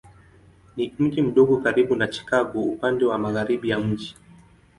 [0.77, 4.15] Ni mji mdogo karibu na Chicago upande wa magharibi ya mji.